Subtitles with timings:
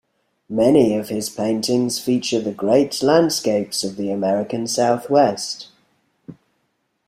[0.49, 5.67] Many of his paintings feature the great landscapes of the American Southwest.